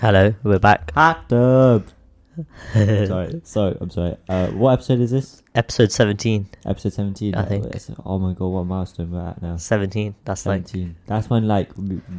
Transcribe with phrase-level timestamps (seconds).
[0.00, 0.92] Hello, we're back.
[0.94, 1.88] Hot tub.
[2.72, 4.16] sorry, sorry, I'm sorry.
[4.28, 5.42] Uh, what episode is this?
[5.58, 6.46] Episode 17.
[6.66, 7.34] Episode 17.
[7.34, 7.64] I think.
[7.66, 9.56] it's- Oh my god, what milestone we're at now?
[9.56, 10.14] 17.
[10.24, 10.94] That's like 17.
[11.06, 11.70] That's when like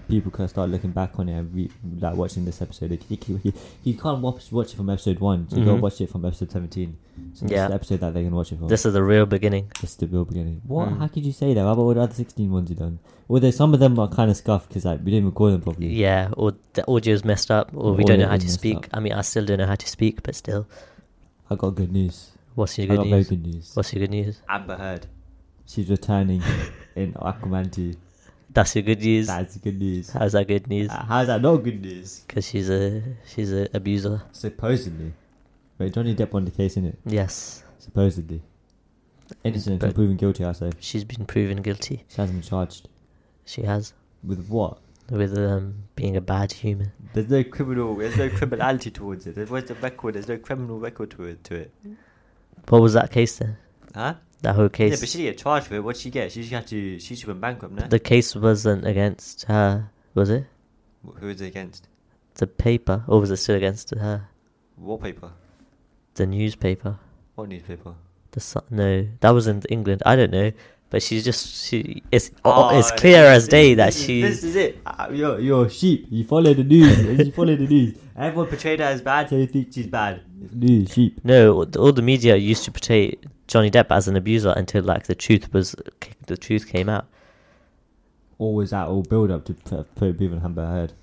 [0.09, 1.71] people can start looking back on it and re-
[2.01, 2.91] like watching this episode.
[2.91, 3.53] You, you, you,
[3.85, 5.47] you can't watch watch it from episode one.
[5.49, 5.81] So you gotta Mhm.
[5.81, 6.97] watch it from episode 17.
[7.33, 7.63] So this Yeah.
[7.63, 8.67] is the episode that they can watch it from.
[8.67, 9.71] this is the real beginning.
[9.79, 10.61] This is the real beginning.
[10.67, 10.89] What?
[10.89, 10.99] Mm.
[10.99, 11.61] How could you say that?
[11.61, 12.99] How about all the other 16 ones you done?
[13.29, 15.87] Although some of them are kind of scuffed because like we didn't record them properly.
[15.93, 18.77] Yeah, or the audio's messed up, or we don't know how to speak.
[18.77, 18.85] up.
[18.93, 20.67] I mean, I still don't know how to speak, but still.
[21.49, 22.31] I got good news.
[22.59, 23.29] What's your I good got news?
[23.29, 23.71] good news.
[23.73, 24.41] What's your good news?
[24.49, 25.07] Amber Heard.
[25.65, 26.43] She's returning
[26.97, 27.93] in Aquaman 2.
[28.49, 29.27] That's your good news.
[29.27, 30.09] That's good news.
[30.09, 30.89] How's that good news?
[30.89, 32.25] Uh, How's that not good news?
[32.27, 34.23] Because she's a she's a abuser.
[34.33, 35.13] Supposedly.
[35.77, 36.97] Wait, Johnny Depp won the case, innit?
[37.05, 38.41] Yes, Supposedly.
[39.45, 40.71] Innocent But- until proven guilty, I say.
[40.81, 42.03] she's been proven guilty.
[42.09, 42.89] She hasn't been charged.
[43.45, 44.79] She has With what?
[45.09, 46.91] with um being a bad human.
[47.13, 49.35] There's no criminal, there's no criminality towards it.
[49.35, 51.43] There's the record, there's no criminal record to it.
[51.45, 51.71] To it.
[52.67, 53.57] What was that case then?
[53.95, 54.15] Huh?
[54.41, 54.91] That whole case.
[54.91, 55.83] Yeah, but she didn't get charged for it.
[55.83, 56.31] What'd she get?
[56.31, 57.87] She just had to, she have bankrupt, no?
[57.87, 60.45] the case wasn't against her, was it?
[61.19, 61.87] Who is it against?
[62.35, 64.29] The paper, or was it still against her?
[64.77, 65.31] Wallpaper.
[66.15, 66.97] The newspaper.
[67.35, 67.95] What newspaper?
[68.31, 68.63] The Sun.
[68.69, 70.03] No, that was in England.
[70.05, 70.51] I don't know,
[70.89, 72.03] but she's just she.
[72.11, 74.21] It's Oh, it's clear as day that this, she.
[74.21, 74.79] This is it.
[74.85, 76.07] Uh, you're, you're a sheep.
[76.09, 76.97] You follow the news.
[77.25, 77.97] you follow the news.
[78.17, 80.21] Everyone portrayed her as bad, so you think she's bad.
[80.53, 81.19] News, sheep.
[81.23, 83.15] No, all the- media used to portray
[83.47, 85.75] Johnny Depp as an abuser until like the truth was
[86.27, 87.07] the truth came out.
[88.37, 90.93] Or was that all build up to put, put people in Amber Heard?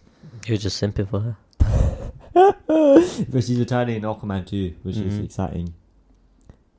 [0.47, 1.37] He was just simping for her.
[3.29, 5.69] but she's returning in Aquaman too, which is Mhm.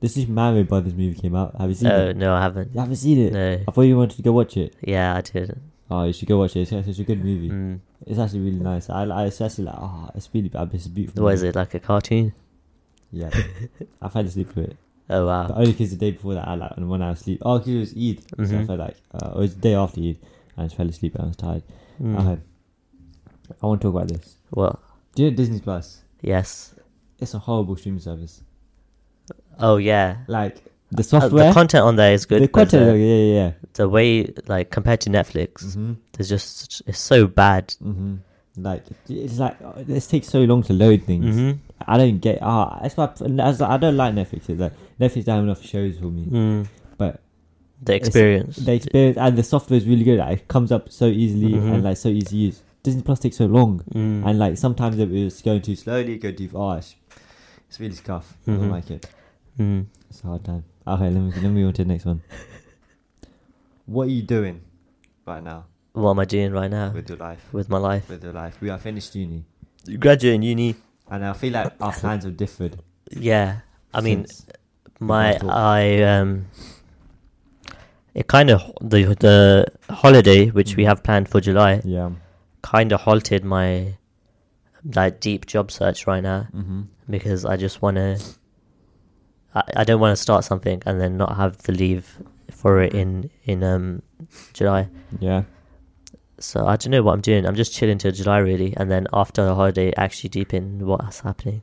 [0.00, 1.54] The Super Mario Brothers movie came out.
[1.60, 2.16] Have you seen Oh it?
[2.16, 2.72] no, I haven't.
[2.74, 3.32] You haven't seen it?
[3.32, 3.60] No.
[3.66, 4.74] I thought you wanted to go watch it.
[4.82, 5.60] Yeah, I did.
[5.90, 6.70] Oh, you should go watch it.
[6.70, 7.48] It's, it's a good movie.
[7.50, 7.80] Mm.
[8.06, 8.90] It's actually really nice.
[8.90, 10.70] I, I it's actually like, oh, it's really bad.
[10.74, 11.24] It's beautiful.
[11.24, 12.32] What is it like a cartoon?
[13.10, 13.30] Yeah.
[14.02, 14.76] I fell asleep to it.
[15.10, 15.56] Oh But wow.
[15.56, 17.40] only because the day before that, I like when I was asleep.
[17.44, 18.20] Oh, because it was Eid.
[18.48, 18.66] So I Mhm.
[18.66, 20.18] felt like, uh, it was the day after Eid.
[20.58, 21.62] I just fell asleep and I was tired.
[22.02, 22.20] Mm.
[22.20, 22.42] Okay.
[23.62, 24.36] I want to talk about this.
[24.50, 24.78] What?
[25.14, 26.02] Do you know Disney Plus?
[26.20, 26.74] Yes.
[27.18, 28.42] It's a horrible streaming service.
[29.58, 30.18] Oh yeah.
[30.26, 30.56] Like,
[30.90, 31.48] the Uh, software.
[31.48, 32.42] the content on there is good.
[32.42, 33.52] the content, the, yeah, yeah, yeah.
[33.74, 35.92] the way like compared to Netflix, Mm-hmm.
[36.12, 37.68] there's just it's so bad.
[37.84, 38.16] Mm-hmm.
[38.56, 41.36] Like, it's like, uh, it takes so long to load things.
[41.36, 41.50] hmm
[41.86, 44.48] I don't get, ah, that's why, that's, I don't like Netflix.
[44.48, 46.24] It's like, Netflix don't have enough shows for me.
[46.26, 46.66] Mm.
[46.96, 47.20] But
[47.84, 48.56] The experience.
[48.56, 50.18] the experience and the software is really good.
[50.18, 52.62] Like, it comes up so easily and like so easy to use.
[52.82, 54.26] Disney Plus takes so long, Mm.
[54.26, 56.96] and like sometimes it was going too slowly, go too fast.
[57.68, 58.34] It's really scuff.
[58.48, 59.06] I don't like it.
[59.58, 59.86] Mm.
[60.10, 60.64] It's a hard time.
[60.86, 62.22] Okay, let me let me move on to the next one.
[63.86, 64.60] What are you doing
[65.26, 65.64] right now
[65.94, 67.42] What am I doing right now with your life?
[67.52, 68.08] with my life?
[68.08, 69.44] With your life, we are finished uni,
[69.98, 70.74] Graduating uni.
[71.10, 72.78] and I feel like our plans have differed.
[73.10, 73.60] Yeah.
[73.94, 74.46] I mean, since
[75.00, 75.38] my.
[75.48, 76.46] I um.
[78.14, 80.88] It kind of the the holiday which we Mm.
[80.88, 82.10] have planned for July yeah.
[82.62, 83.94] kind of halted my
[84.94, 86.82] like deep job search right now Mm-hmm.
[87.08, 88.18] because I just want to.
[89.54, 92.18] I, I don't want to start something and then not have the leave
[92.50, 94.02] for it in in um
[94.52, 94.88] July.
[95.20, 95.44] Yeah.
[96.40, 97.46] So I don't know what I'm doing.
[97.46, 101.20] I'm just chilling till July really, and then after the holiday, actually deep in what's
[101.20, 101.62] happening.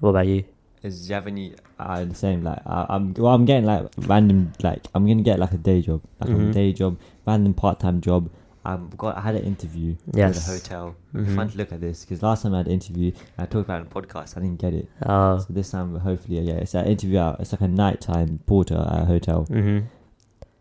[0.00, 0.44] What about you?
[0.82, 1.54] Is do you have any?
[1.78, 2.42] Uh, the same.
[2.44, 3.14] Like I, I'm.
[3.14, 4.52] Well, I'm getting like random.
[4.62, 6.50] Like I'm gonna get like a day job, like Mhm.
[6.50, 8.30] a day job, random part time job.
[8.64, 9.16] Um, got.
[9.16, 10.34] I had an interview Yes.
[10.36, 10.94] with a hotel.
[11.14, 11.34] Mhm.
[11.34, 13.80] Fun to look at this because last time I had an interview, I talked about
[13.80, 14.36] it on podcast.
[14.36, 14.86] I didn't get it.
[15.06, 17.40] Oh, So this time, hopefully, yeah, it's an interview out.
[17.40, 19.44] It's like a nighttime porter at a hotel.
[19.44, 19.78] hmm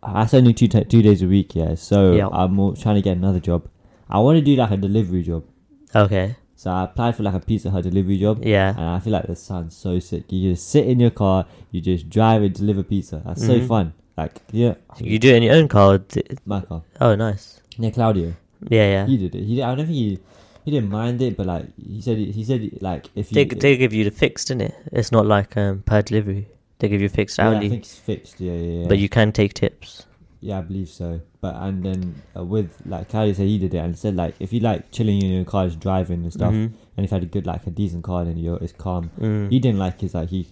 [0.02, 1.56] That's only two t- two days a week.
[1.56, 1.76] Yeah.
[1.76, 2.30] So Yeah.
[2.32, 3.68] I'm trying to get another job.
[4.10, 5.44] I want to do like a delivery job.
[5.94, 8.44] okay, So I applied for like a Pizza Hut delivery job.
[8.46, 10.32] yeah, And I feel like this sounds so sick.
[10.32, 13.22] You just sit in your car, you just drive and deliver pizza.
[13.26, 13.68] That's so Mhm.
[13.68, 13.94] fun.
[14.18, 16.00] Like, yeah, you do it in your own car.
[16.46, 16.84] my car.
[17.02, 17.59] Oh, nice.
[17.80, 18.34] Yeah, Claudio,
[18.70, 19.06] Yeah, yeah.
[19.08, 19.44] he did it.
[19.44, 20.20] He, did, I don't think he,
[20.66, 23.78] he didn't mind it, but like he said, he said like if They you, they
[23.78, 24.76] give you the fixed, didn't it?
[24.92, 26.48] It's not like um per delivery.
[26.80, 28.40] They give you fixed yeah, I think it's fixed.
[28.40, 28.88] Yeah, yeah, yeah.
[28.88, 30.06] but you can take tips.
[30.42, 31.22] yeah, I believe so.
[31.42, 34.52] But and then uh, with like Claudio said he did it and said like if
[34.54, 36.72] you like chilling in your car, just driving and stuff, Mhm.
[36.98, 39.10] and if you had a good like a decent car, then you're it's calm.
[39.20, 39.50] Mm.
[39.52, 40.48] He didn't like his like he.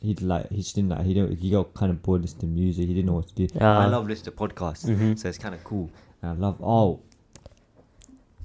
[0.00, 2.60] He like he just didn't like he don't he got kind of bored listening to
[2.60, 2.86] music.
[2.86, 3.48] He didn't know what to do.
[3.60, 3.80] Ah.
[3.80, 5.18] I love listening to podcasts, Mhm.
[5.18, 5.90] so it's kind of cool.
[6.22, 7.00] And I love oh,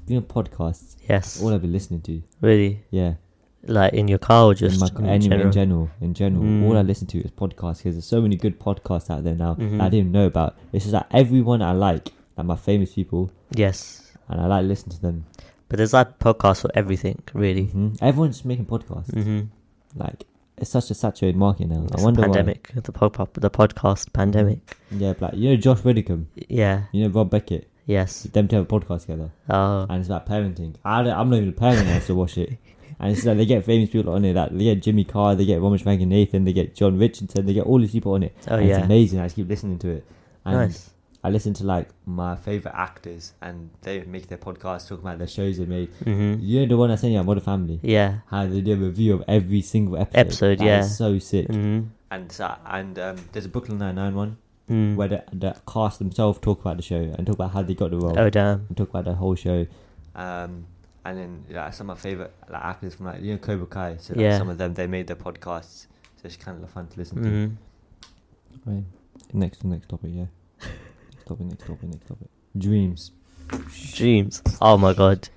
[0.08, 0.96] you know podcasts.
[1.10, 2.84] Yes, All I've been listening to, really.
[2.92, 3.14] yeah,
[3.66, 5.46] Like in your car or just in, my, in general?
[5.48, 6.64] in general, in general, Mm.
[6.66, 9.56] all I listen to is podcasts because there's so many good podcasts out there now
[9.56, 9.78] Mhm.
[9.78, 10.56] that I didn't know about.
[10.72, 14.96] It's just that everyone I like, like my famous people, Yes, and I like listening
[14.98, 15.26] to them.
[15.69, 17.66] But there's like podcasts for everything, really.
[17.66, 19.12] hmm Everyone's making podcasts.
[19.12, 19.42] Mm-hmm.
[19.96, 20.26] Like
[20.58, 21.84] it's such a saturated market now.
[21.84, 24.78] It's I the wonder pandemic, the pod, the podcast pandemic.
[24.92, 26.84] Yeah, but like, you know Josh Widdicombe, Yeah.
[26.92, 28.24] you know Rob Beckett, Yes.
[28.24, 29.86] them two have a podcast together, Oh.
[29.90, 30.76] and it's about parenting.
[30.86, 32.58] I I'm not even a parent, I still watch it.
[33.00, 34.34] And it's like they get famous people on it.
[34.34, 37.66] That they get Jimmy Carr, they get and Nathan, they get Jon Richardson, they get
[37.66, 38.34] all these people on it.
[38.48, 38.78] Oh and yeah.
[38.78, 39.20] It's amazing.
[39.20, 40.06] I just keep listening to it.
[40.46, 40.92] And Nice.
[41.25, 45.28] I listen to like my favorite actors, and they make their podcasts talk about the
[45.28, 45.90] shows they made.
[46.04, 46.42] Mm-hmm.
[46.42, 47.80] You know the one I sent you, Modern Family.
[47.81, 48.20] Yeah.
[48.28, 50.20] How they do a review of every single episode.
[50.20, 50.80] Episode, That yeah.
[50.81, 51.48] is so sick.
[51.48, 51.88] Mm-hmm.
[52.12, 54.38] And so, and um, there's a Brooklyn Nine Nine one
[54.70, 54.96] Mm.
[54.96, 57.92] where the, the cast themselves talk about the show and talk about how they got
[57.92, 58.66] the role Oh damn.
[58.69, 59.68] and talk about the whole show.
[60.16, 60.66] Um,
[61.04, 63.98] and then like, some of my favorite like actors from like you know Cobra Kai.
[64.00, 64.38] So like, Yeah.
[64.38, 67.56] some of them they made their podcasts, so it's kind of fun to listen Mm-hmm.
[68.66, 68.72] to.
[68.72, 68.84] Right.
[69.34, 70.26] Next, next topic, yeah.
[71.24, 72.28] Next topic, next topic, next topic.
[72.58, 73.12] Dreams.
[73.94, 74.42] Dreams.
[74.62, 75.30] Oh my god.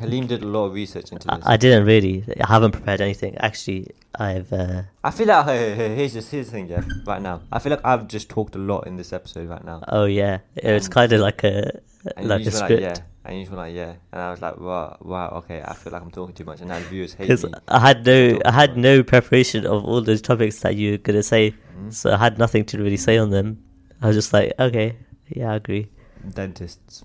[0.00, 2.24] Halim did a lot of research into I, I didn't really.
[2.40, 3.36] I haven't prepared anything.
[3.38, 4.52] Actually, I've.
[4.52, 6.82] Uh, I feel like hey, hey, hey, here's just here's the thing, yeah.
[7.06, 9.82] Right now, I feel like I've just talked a lot in this episode right now.
[9.88, 10.38] oh yeah.
[10.56, 11.80] It's Um, kind of like a
[12.20, 12.70] like a script.
[12.70, 12.94] Like, yeah.
[13.24, 13.94] And you just were like, yeah.
[14.12, 15.60] And I was like, wow, wow, okay.
[15.62, 17.52] I feel like I'm talking too much, and now the viewers hate Because me.
[17.66, 21.22] I had no, I had no preparation of all those topics that you were gonna
[21.22, 21.92] say, Mhm.
[21.92, 23.62] so I had nothing to really say on them.
[24.02, 24.96] I was just like, okay,
[25.28, 25.88] yeah, I agree.
[26.34, 27.04] Dentists.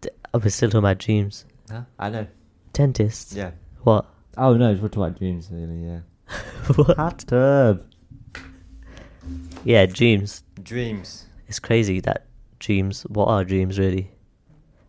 [0.00, 1.44] D- I was still talking about dreams.
[1.70, 1.82] Huh?
[1.98, 2.26] I know.
[2.72, 3.34] Dentists.
[3.34, 3.52] Yeah.
[3.82, 4.06] What?
[4.36, 5.84] Oh no, we're talking about dreams, really.
[5.84, 6.00] Yeah.
[6.76, 6.96] what?
[6.96, 7.82] Hot tub.
[9.64, 10.42] Yeah, dreams.
[10.62, 11.26] Dreams.
[11.48, 12.26] It's crazy that
[12.58, 13.02] dreams.
[13.02, 14.10] What are dreams really?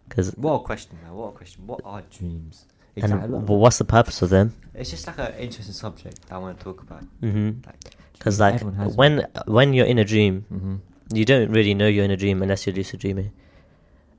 [0.07, 1.13] Because What a question, man.
[1.13, 1.65] What a question.
[1.67, 2.65] What are dreams?
[2.95, 3.39] and Exactly.
[3.39, 4.53] w- what's the purpose of them?
[4.73, 7.03] It's just like an interesting subject that I want to talk about.
[7.21, 7.61] Mm-hmm.
[7.65, 8.61] Like, Because like
[8.95, 10.75] when when you're in a dream, Mm-hmm.
[11.11, 13.31] You don't really know you're in a dream unless you're lucid dreaming.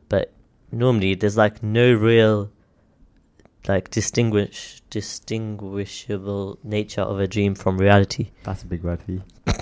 [0.08, 0.32] But
[0.72, 2.50] normally, there's like no real
[3.66, 8.30] like distinguish distinguishable nature of a dream from reality.
[8.44, 9.22] That's a big word for you.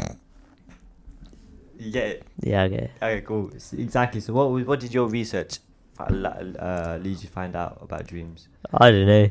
[1.79, 2.23] you get it?
[2.41, 2.91] Yeah, okay.
[3.03, 3.51] Okay, cool.
[3.73, 4.21] Exactly.
[4.21, 5.59] So, what what did your research
[5.99, 8.49] uh, lead you find out about dreams?
[8.73, 9.31] I don't know.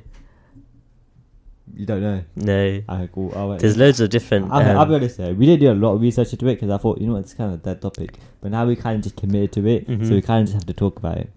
[1.73, 2.23] You don't know.
[2.35, 2.53] No,
[2.89, 3.49] Okay, cool.
[3.49, 3.59] Wait.
[3.59, 4.51] there's loads of different.
[4.51, 5.33] I mean, I'll be um, honest there.
[5.33, 7.19] We did do a lot of research into it because I thought, you know, what,
[7.23, 8.19] it's kind of a dead topic.
[8.41, 10.07] But now we kind of just committed to it, Mhm.
[10.07, 11.29] so we kind of just have to talk about it.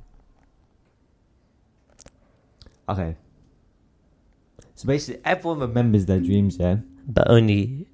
[2.89, 3.17] Okay.
[4.75, 6.77] So basically, everyone remembers their dreams, yeah.
[7.09, 7.89] but only,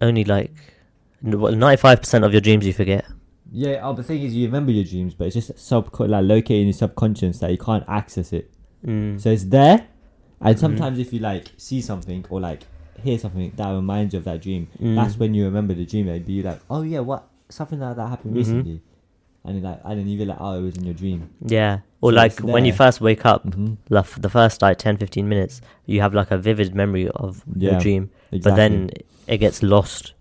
[0.00, 0.50] only like
[1.22, 3.04] ninety-five percent of your dreams you forget.
[3.52, 3.80] Yeah.
[3.82, 6.64] Oh, the thing is, you remember your dreams, but it's just sub like located in
[6.68, 8.50] your subconscious that you can't access it.
[8.84, 9.20] Mm.
[9.20, 9.86] So it's there,
[10.44, 10.60] and Mhm.
[10.60, 12.62] sometimes if you like see something or like
[13.02, 14.94] hear something that reminds you of that dream, Mm.
[14.96, 16.08] that's when you remember the dream.
[16.08, 18.38] It'd be like, oh yeah, what something like that happened Mhm.
[18.38, 18.80] recently,
[19.44, 21.30] and then like and then you be like, oh, it was in your dream.
[21.46, 22.76] Yeah, or So like it's when you there.
[22.78, 23.74] first wake up, Mm-hmm.
[23.88, 27.44] the, f- the first like 10 15 minutes you have like a vivid memory of
[27.56, 28.90] your Yeah, dream but then
[29.26, 30.14] it gets lost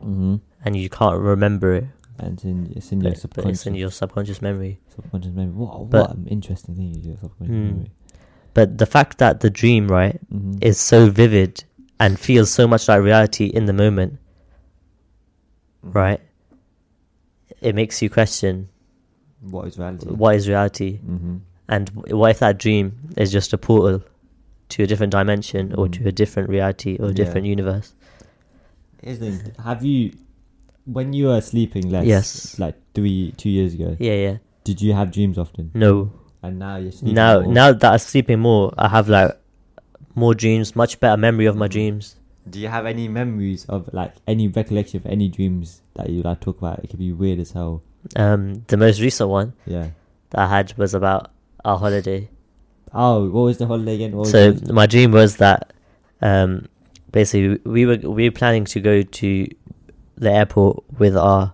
[0.00, 1.86] hmm and you can't remember it
[2.18, 5.32] and it's in it's in your but, but subconscious it's in your subconscious memory subconscious
[5.32, 5.52] memory.
[5.54, 7.66] What But- what an interesting thing is your subconscious Mm.
[7.72, 7.90] memory.
[8.58, 10.58] But the fact that the dream right Mm-hmm.
[10.70, 11.64] is so vivid
[12.00, 14.18] and feels so much like reality in the moment
[15.82, 16.20] right
[17.60, 18.68] it makes you question
[19.40, 20.06] What is reality?
[20.22, 21.36] what is reality Mm-hmm.
[21.68, 21.88] and
[22.20, 24.02] what if that dream is just a portal
[24.70, 25.92] to a different dimension or Mm.
[25.96, 27.14] to a different reality or a Yeah.
[27.22, 27.94] different universe
[29.02, 29.52] Here's the thing.
[29.64, 30.12] Have you,
[30.84, 32.58] when you were sleeping less, Yes.
[32.58, 35.70] like three two years ago, yeah yeah did you have dreams often?
[35.74, 35.92] no
[36.42, 37.52] And now you're sleeping now more?
[37.52, 39.32] now that I'm sleeping more, I have like
[40.14, 41.70] more dreams, much better memory of my Mhm.
[41.72, 42.14] dreams.
[42.48, 46.40] Do you have any memories of like any recollection of any dreams that you like
[46.40, 46.78] talk about?
[46.82, 47.82] It could be weird as hell.
[48.16, 49.88] Um, the most recent one Yeah.
[50.30, 51.30] that I had was about
[51.64, 52.30] our holiday.
[52.94, 54.24] Oh, what was the holiday again?
[54.24, 55.72] So my dream was that
[56.22, 56.66] um,
[57.12, 59.46] basically we were we were planning to go to
[60.16, 61.52] the airport with our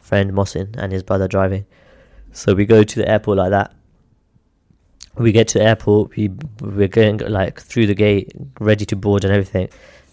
[0.00, 1.64] friend Mohsin and his brother driving.
[2.32, 3.72] So we go to the airport like that.
[5.18, 6.16] We get to the airport.
[6.16, 6.30] We
[6.60, 9.68] we're going like through the gate, ready to board and everything.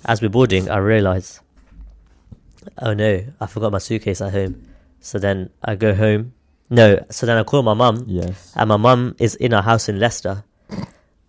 [0.06, 1.40] As we're boarding, I realize,
[2.82, 4.66] oh no, I forgot my suitcase at home.
[5.00, 6.34] So then I go home.
[6.70, 8.52] No, so then I call my mum, yes.
[8.56, 10.44] and my mum is in our house in Leicester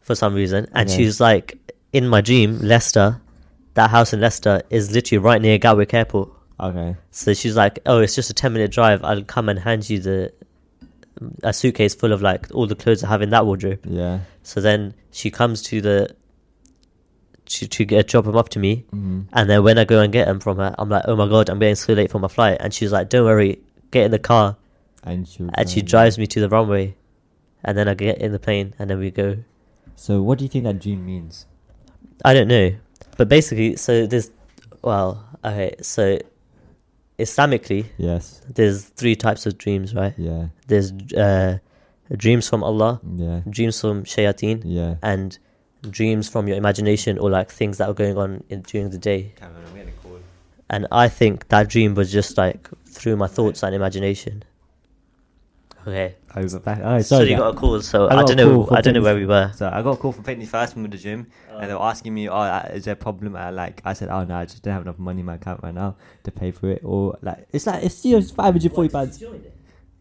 [0.01, 0.97] for some reason, and Okay.
[0.97, 1.59] she's like
[1.93, 3.21] in my dream, Leicester.
[3.75, 6.31] That house in Leicester is literally right near Gatwick Airport.
[6.61, 6.95] Okay.
[7.11, 9.03] So she's like, "Oh, it's just a ten minute drive.
[9.03, 10.33] I'll come and hand you the
[11.43, 14.21] a suitcase full of like all the clothes I have in that wardrobe." Yeah.
[14.43, 16.17] So then she comes to the
[17.47, 19.21] to to get drop them up to me, Mm-hmm.
[19.33, 21.49] and then when I go and get them from her, I'm like, "Oh my god,
[21.51, 24.19] I'm getting so late for my flight," and she's like, "Don't worry, get in the
[24.19, 24.57] car."
[25.03, 25.45] And she.
[25.55, 26.97] And she drives me to the runway,
[27.63, 29.37] and then I get in the plane, and then we go.
[29.97, 31.47] So what do you think that dream means?
[32.25, 32.73] I don't know,
[33.19, 34.31] but basically, so there's,
[34.83, 36.19] well, okay, so
[37.19, 38.41] Islamically, Yes.
[38.53, 40.15] there's three types of dreams, right?
[40.19, 40.49] Yeah.
[40.67, 41.59] There's uh,
[42.17, 43.41] dreams from Allah, Yeah.
[43.49, 44.97] dreams from shayateen, Yeah.
[45.03, 45.39] and
[45.91, 49.33] dreams from your imagination or like things that are going on in, during the day.
[49.37, 50.19] Cameron, I'm getting a call.
[50.71, 54.43] And I think that dream was just like through my thoughts and imagination.
[55.87, 56.15] Okay.
[56.35, 56.81] I was back.
[56.83, 57.31] Oh, So sorry.
[57.31, 58.69] you got a call, so I I, don't know.
[58.71, 59.53] I don't know where we were.
[59.55, 62.15] So I got a call from Fitness First from the gym, and they were asking
[62.15, 64.63] me, "Oh, uh, is there a problem?" Uh, like I said, "Oh no, I just
[64.63, 67.47] don't have enough money in my account right now to pay for it." Or like
[67.53, 69.23] it's like it's know, five hundred forty pounds.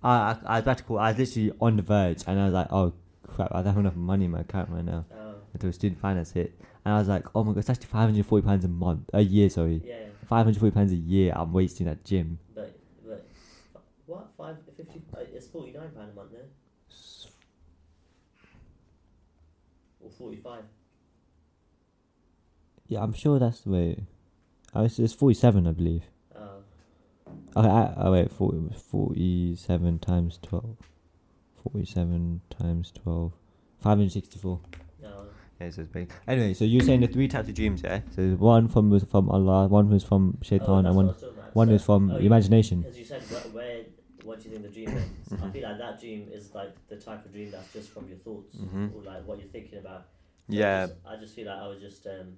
[0.01, 0.99] I, I I was about to call.
[0.99, 2.93] I was literally on the verge, and I was like, "Oh
[3.27, 5.17] crap, I don't have enough money in my account right now." Oh.
[5.53, 6.53] Until student finance hit,
[6.85, 9.09] and I was like, "Oh my god, it's actually five hundred forty pounds a month,
[9.13, 9.95] a year, sorry, Yeah,
[10.27, 11.33] five hundred forty pounds a year.
[11.35, 12.39] I'm wasting at gym."
[14.07, 15.01] But but what five fifty?
[15.15, 16.39] Uh, it's forty nine pound a month, no?
[20.01, 20.63] Or forty five?
[22.87, 24.05] Yeah, I'm sure that's the way.
[24.75, 26.03] Oh, it's, it's forty-seven, I believe.
[26.35, 26.63] Oh,
[27.55, 30.75] Okay, I, oh wait, 40, 47 times 12.
[31.71, 33.31] 47 times 12.
[33.79, 34.59] 564.
[35.01, 35.09] no.
[35.61, 36.11] Yeah, so it's big.
[36.27, 37.99] Anyway, so you're saying the three types of dreams, yeah?
[38.09, 41.09] So there's one from was from Allah, one was from Oh, Shaitan, and one
[41.53, 42.83] one is from oh, you- imagination.
[42.87, 43.81] As you said, where, where
[44.23, 45.33] what do you think the dream is?
[45.41, 48.17] I feel like that dream is like the type of dream that's just from your
[48.19, 48.93] thoughts Mhm.
[48.95, 50.07] or like what you're thinking about.
[50.49, 50.85] So I Yeah.
[50.87, 52.37] just, I just feel like I was just um,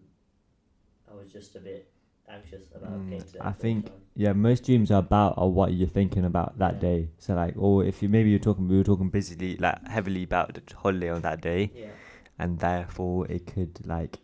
[1.12, 1.92] I was just a bit
[2.28, 4.02] anxious about Mm, getting to I think- time.
[4.18, 6.80] Yeah, most dreams are about are what you're thinking about that Yeah.
[6.80, 7.10] day.
[7.18, 10.54] So like, or if you maybe you're talking, we were talking busily, like heavily about
[10.54, 11.92] the holiday on that day, Yeah.
[12.40, 14.20] and therefore it could like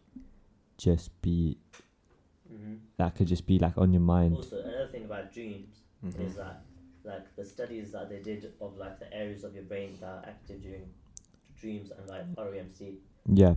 [0.78, 1.58] just be
[2.50, 4.36] hmm that could just be like on your mind.
[4.38, 6.20] Also, another thing about dreams Mhm.
[6.26, 6.64] is that
[7.04, 10.24] like the studies that they did of like the areas of your brain that are
[10.28, 10.90] active during
[11.60, 13.56] dreams and like REM sleep Yeah.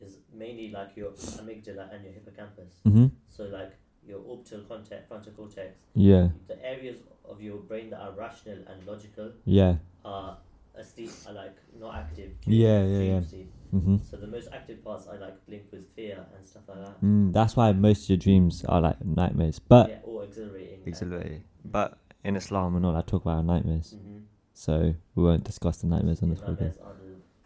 [0.00, 2.80] is mainly like your amygdala and your hippocampus.
[2.84, 3.10] Mhm.
[3.26, 3.72] So like
[4.06, 6.28] your orbital cortex, frontal cortex, Yeah.
[6.46, 9.76] the areas of your brain that are rational and logical Yeah.
[10.04, 10.38] are
[10.74, 12.32] asleep, are like not active.
[12.46, 13.20] Yeah, yeah, dream yeah.
[13.22, 13.52] sleep.
[13.72, 14.00] Mhm.
[14.04, 17.00] So the most active parts are like linked with fear and stuff like that.
[17.02, 19.58] Mm, that's why most of your dreams are like nightmares.
[19.58, 20.80] But yeah, or exhilarating.
[20.86, 21.44] exhilarating.
[21.64, 24.18] But in Islam, we're not allowed to talk about our nightmares, Mm-hmm.
[24.54, 26.48] so we won't discuss the nightmares on this podcast.
[26.48, 26.94] Nightmares are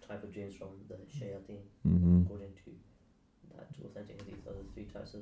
[0.01, 2.71] the type of dreams from the shayateen, hmm according to
[3.57, 4.47] that authentic hadith.
[4.47, 5.21] Are the three types of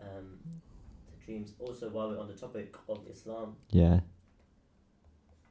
[0.00, 0.38] um,
[1.10, 1.52] the dreams.
[1.58, 4.00] Also, while we're on the topic of Islam, Yeah.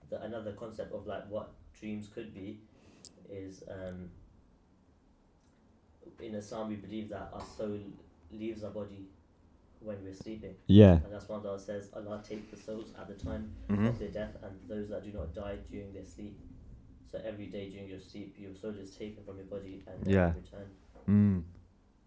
[0.10, 2.60] the, another concept of like what dreams could be
[3.30, 4.10] is um,
[6.22, 7.80] in Islam we believe that our soul
[8.32, 9.08] leaves our body
[9.84, 11.00] when we're sleeping, Yeah.
[11.04, 14.10] and that's one that says Allah take the souls at the time hmm of their
[14.10, 16.40] death and those that do not die during their sleep.
[17.12, 20.14] So every day during your sleep, your soul is taken from your body and then
[20.14, 20.34] Yeah.
[20.36, 20.72] returned.
[21.08, 21.44] Mm.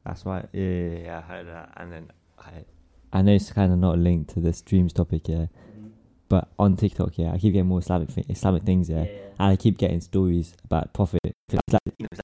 [0.04, 0.47] That's why.
[0.52, 2.64] Yeah, yeah, yeah, I heard that, and then I.
[3.12, 5.47] I know it's kind of not linked to this dreams topic, yeah.
[5.47, 5.88] Mm-hmm.
[6.28, 8.99] But on TikTok, yeah, I keep getting more Islamic thi- Islamic things, yeah.
[8.99, 12.18] Yeah, yeah, and I keep getting stories about prophet, like, you know,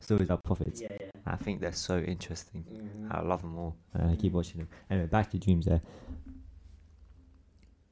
[0.00, 0.80] stories about prophets.
[0.80, 1.15] yeah, yeah.
[1.26, 2.64] I think they're so interesting.
[2.70, 3.08] Mhm.
[3.10, 4.68] I love them all, and I keep watching them.
[4.90, 5.66] Anyway, back to dreams.
[5.66, 5.80] There,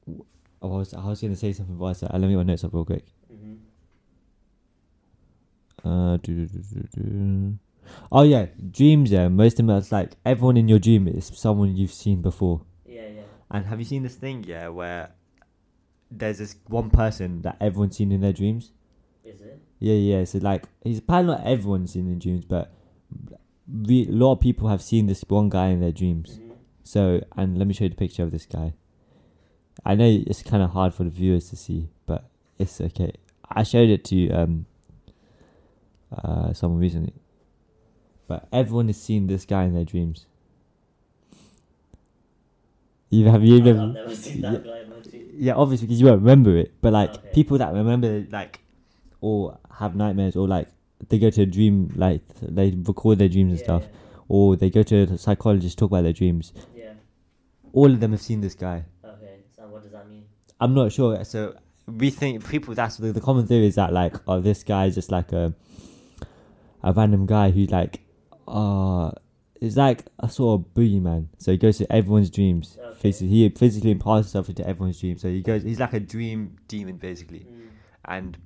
[0.07, 0.25] W-
[0.61, 2.43] I was I was gonna say something, but I said, uh, let me get my
[2.43, 3.05] notes up real quick.
[3.31, 3.57] Mhm.
[5.83, 7.59] Uh, do, do, do, do, do.
[8.11, 9.11] Oh yeah, dreams.
[9.11, 9.77] Yeah, most of them.
[9.77, 12.61] It's like everyone in your dream is someone you've seen before.
[12.87, 13.21] Yeah, yeah.
[13.51, 14.43] And have you seen this thing?
[14.47, 15.11] Yeah, where
[16.09, 18.71] there's this one person that everyone's seen in their dreams.
[19.23, 19.61] Is it?
[19.79, 20.23] Yeah, yeah.
[20.23, 22.73] So like, he's probably not everyone's seen in dreams, but
[23.71, 26.39] we, a lot of people have seen this one guy in their dreams.
[26.39, 26.51] Mhm.
[26.83, 28.73] So, and let me show you the picture of this guy.
[29.83, 32.25] I know it's kind of hard for the viewers to see, but
[32.57, 33.11] it's okay.
[33.49, 34.65] I showed it to um
[36.11, 37.13] uh someone recently,
[38.27, 40.25] but everyone has seen this guy in their dreams.
[43.09, 43.87] You have you I've, I've never?
[43.93, 44.49] never seen yeah.
[44.57, 45.29] guy in my dream.
[45.37, 47.29] Yeah, obviously because you won't remember it, but like Okay.
[47.33, 48.61] people that remember like
[49.21, 50.69] or have nightmares or like
[51.09, 53.83] they go to a dream like they record their dreams and Yeah, stuff,
[54.27, 56.53] or they go to a psychologist talk about their dreams.
[56.75, 56.83] Yeah.
[56.83, 56.93] yeah.
[57.73, 58.85] All of them have seen this guy.
[59.03, 59.39] Okay.
[59.55, 60.25] So what does that mean?
[60.59, 61.23] I'm not sure.
[61.25, 61.55] So
[61.87, 62.73] we think people.
[62.73, 65.53] That's the, the common theory is that like, oh, this guy is just like a
[66.83, 68.01] a random guy who like,
[68.47, 69.11] uh
[69.61, 71.27] is like a sort of boogeyman.
[71.39, 72.77] So he goes to everyone's dreams.
[72.97, 73.11] Okay.
[73.11, 75.21] He physically imparts himself into everyone's dreams.
[75.21, 75.63] So he goes.
[75.63, 77.39] He's like a dream demon basically.
[77.39, 77.67] Mm.
[78.05, 78.37] And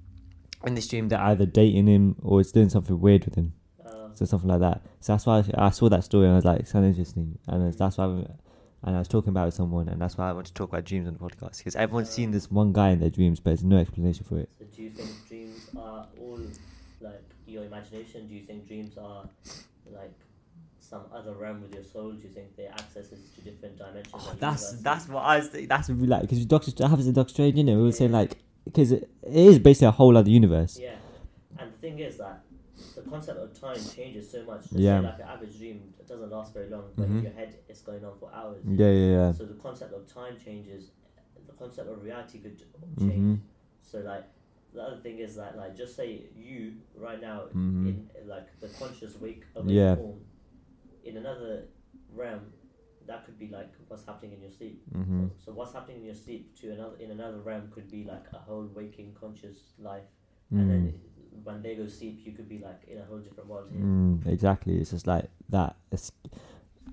[0.66, 3.54] in this dream, they're either dating him or it's doing something weird with him.
[3.86, 4.82] Uh, So something like that.
[5.00, 7.38] So that's why I, I saw that story and I was like, sounds interesting.
[7.48, 8.26] And it's- that's why I
[8.82, 10.70] and I was talking about it with someone, and that's why I want to talk
[10.70, 13.50] about dreams on the podcast because everyone's seen this one guy in their dreams, but
[13.50, 14.50] there's no explanation for it.
[14.58, 16.40] So do you think dreams are all
[17.02, 18.28] like your imagination?
[18.30, 19.28] Do you think dreams are
[19.92, 20.14] like
[20.80, 22.14] some other realm with your soul?
[22.14, 24.14] Do you think they access accesses to different dimensions?
[24.14, 24.82] Oh, that's universes?
[24.82, 25.48] that's what I was.
[25.50, 25.68] Thinking.
[25.68, 28.38] That's really like because Doctor happens in Doctor Strange, you know, we were saying like
[28.66, 30.80] because it, it is basically a whole other universe.
[30.82, 30.96] Yeah,
[31.60, 32.44] and the thing is that
[32.96, 34.62] the concept of time changes so much.
[34.72, 35.00] Let's Yeah.
[35.00, 37.18] like an average dream it doesn't last very long, but Mhm.
[37.18, 38.64] in your head it's going on for hours.
[38.66, 39.32] Yeah, yeah, yeah.
[39.32, 40.92] So the concept of time changes.
[41.48, 42.58] The concept of reality could
[43.00, 43.40] change.
[43.82, 44.26] So like
[44.74, 47.88] the other thing is that like just say you right now Mhm.
[47.88, 49.96] in like the conscious wake awake Yeah.
[49.96, 50.20] form
[51.04, 51.68] in another
[52.14, 52.54] realm
[53.10, 54.78] that could be like what's happening in your sleep.
[54.96, 55.30] Mhm.
[55.30, 58.26] So, so what's happening in your sleep to another in another realm could be like
[58.34, 59.58] a whole waking conscious
[59.90, 60.10] life,
[60.54, 60.60] Mm.
[60.60, 60.84] and then
[61.44, 63.82] when they go sleep, you could be like in a whole different world here.
[63.82, 64.74] Mm, exactly.
[64.82, 65.76] It's just like that.
[65.92, 66.12] It's,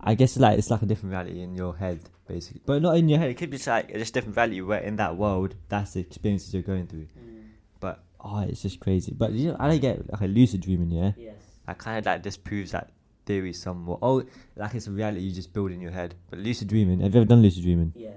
[0.00, 2.96] I guess it's like it's like a different reality in your head, basically, but not
[2.96, 3.30] in your head.
[3.30, 6.52] It could be just like just different value where in that world, that's the experiences
[6.54, 7.08] you're going through.
[7.18, 7.44] Mm,
[7.80, 9.12] But oh, it's just crazy.
[9.16, 10.90] But you know, I don't get like a lucid dreaming.
[10.90, 11.34] Yeah, yes.
[11.66, 12.90] I kind of like disproves that
[13.26, 13.98] theory somewhat.
[14.02, 14.22] Oh,
[14.56, 16.14] like it's a reality you just build in your head.
[16.30, 17.00] But lucid dreaming.
[17.00, 17.92] Have you ever done lucid dreaming?
[17.96, 18.10] Yeah.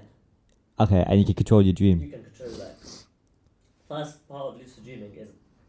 [0.78, 2.00] Okay, and you can control your dream.
[2.00, 2.76] You can control that.
[3.88, 5.28] First part of lucid dreaming is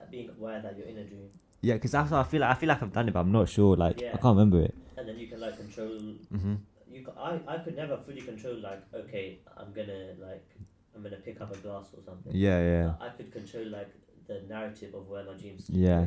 [0.09, 1.29] being aware that you're in a dream,
[1.61, 2.51] Yeah, because that's what I feel like.
[2.51, 3.75] I feel like I've done it, but I'm not sure.
[3.75, 4.09] Like Yeah.
[4.13, 4.75] I can't remember it.
[4.97, 5.99] and then you can like control.
[6.31, 6.55] hmm
[6.93, 10.47] You ca I I could never fully control like okay I'm gonna like
[10.95, 12.31] I'm gonna pick up a glass or something.
[12.45, 12.87] Yeah, yeah.
[12.99, 13.91] But I could control like
[14.27, 15.65] the narrative of where my dreams.
[15.69, 16.05] Yeah.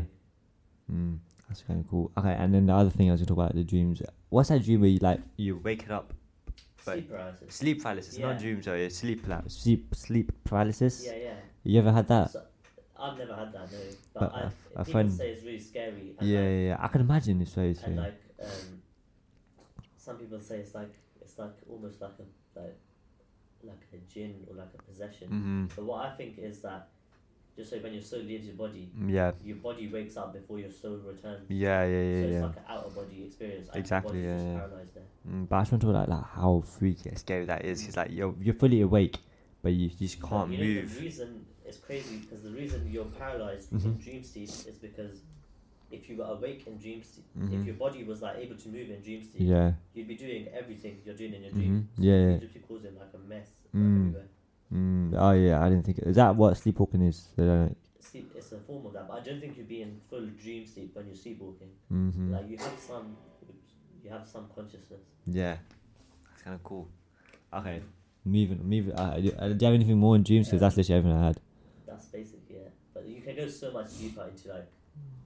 [0.92, 2.10] Mm, that's kind of cool.
[2.16, 4.02] Okay, and then the other thing I was gonna talk about the dreams.
[4.30, 6.12] What's that dream where you like you waking up?
[6.84, 7.54] But- Sleep paralysis.
[7.54, 8.26] Sleep paralysis, Yeah.
[8.26, 8.64] not dreams.
[8.66, 11.04] Sorry, it's sleep pla- sleep sleep paralysis.
[11.06, 11.34] Yeah, yeah.
[11.62, 12.30] You ever had that?
[12.30, 12.42] So,
[12.98, 13.78] I've never had that, no.
[14.12, 14.48] But, But I,
[14.78, 16.14] people friend- say it's really scary.
[16.18, 16.76] And Yeah, like, yeah, yeah.
[16.80, 18.82] I can imagine it's very and like um,
[19.96, 22.76] some people say it's like it's like almost like a like
[23.62, 25.28] like a jinn or like a possession.
[25.28, 26.88] hmm But what I think is that
[27.56, 30.70] just so when your soul leaves your body, Yeah, your body wakes up before your
[30.70, 31.44] soul returns.
[31.48, 32.42] yeah, yeah, so yeah, it's yeah.
[32.42, 33.68] like an out of body experience.
[33.74, 34.60] Exactly, yeah, yeah.
[35.30, 37.80] Mm, but I just want to talk about like how freaky and scary that is.
[37.80, 39.18] Because like you're you're fully awake,
[39.62, 40.94] but you, you just can't you know, move.
[40.96, 43.84] The reason it's crazy because the reason you're paralyzed Mhm.
[43.86, 45.22] in dream sleep is because
[45.90, 47.60] if you were awake in dream sleep, Mhm.
[47.60, 49.72] if your body was like able to move in dream sleep, Yeah.
[49.94, 51.88] you'd be doing everything you're doing in your hmm dream.
[51.98, 52.30] Yeah, yeah.
[52.32, 54.08] You'd just be causing like a mess Mm.
[54.08, 54.26] everywhere.
[54.72, 55.98] Mm, oh yeah, I didn't think.
[56.00, 57.28] Is that what sleepwalking is?
[58.00, 60.66] Sleep, it's a form of that, but I don't think you'd be in full dream
[60.66, 61.70] sleep when you're sleepwalking.
[61.88, 63.16] hmm Like you have some,
[64.02, 65.00] you have some consciousness.
[65.26, 65.56] Yeah,
[66.30, 66.88] that's kind of cool.
[67.52, 67.82] Okay,
[68.24, 68.92] moving, moving.
[68.94, 70.48] Uh, do, uh, do you have anything more in dreams?
[70.48, 71.40] Because that's literally everything I had.
[71.86, 72.68] That's basic, yeah.
[72.92, 74.68] But you can go so much deeper into like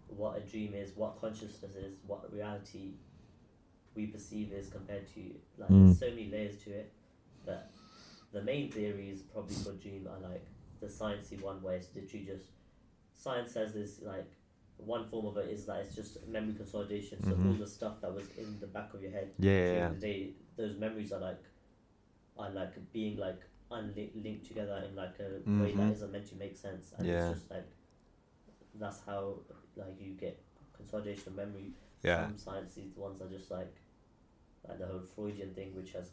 [0.09, 2.93] what a dream is, what consciousness is, what reality
[3.95, 5.21] we perceive is compared to
[5.59, 5.87] like Mm.
[5.87, 6.93] there's so many layers to it.
[7.45, 7.71] But
[8.33, 10.45] the main theories probably for dream are like
[10.81, 12.47] the sciencey one where it's literally just
[13.15, 14.31] science says this like
[14.77, 17.21] one form of it is that it's just memory consolidation.
[17.23, 17.59] So all Mhm.
[17.59, 20.77] the stuff that was in the back of your head Yeah, yeah, the day, those
[20.77, 21.43] memories are like
[22.39, 23.41] are like being like
[23.73, 25.93] unlinked together in like a way that Mhm.
[25.93, 27.31] isn't meant to make sense, and Yeah.
[27.31, 27.67] it's just like
[28.75, 29.41] that's how
[29.77, 30.41] like you get
[30.73, 31.73] consolidation of memory.
[32.05, 32.27] Yeah.
[32.27, 33.75] Some science these ones are just like
[34.69, 36.13] like the whole Freudian thing, which has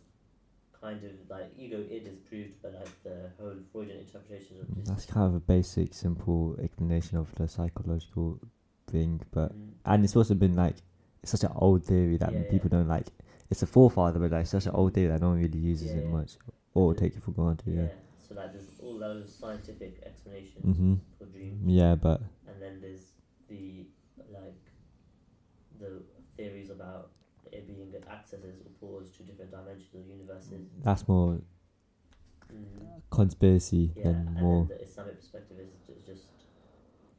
[0.81, 4.87] kind of like ego id is proved, but like the whole Freudian interpretation of this.
[4.87, 8.39] That's kind of a basic, simple explanation of the psychological
[8.87, 10.75] thing, but Mm, and it's also been like
[11.21, 12.51] it's such an old theory that Yeah, yeah.
[12.51, 13.07] people don't like.
[13.49, 15.99] It's a forefather, but like such an old theory that no one really uses Yeah,
[15.99, 16.11] it yeah.
[16.11, 16.37] much
[16.73, 17.67] or take it for granted.
[17.73, 17.81] yeah.
[17.83, 17.87] Yeah.
[18.27, 20.99] So like there's all those scientific explanations Mhm.
[21.17, 21.61] for dreams.
[21.65, 23.13] Yeah, but and then there's
[23.47, 23.85] the
[24.31, 24.61] like
[25.79, 26.01] the
[26.37, 27.11] theories about
[28.05, 30.69] it being accesses or portals to different dimensions or universes.
[30.83, 31.39] that's more
[32.53, 34.65] Mm, conspiracy yeah, than and more.
[34.69, 36.23] then the Islamic perspective is ju- just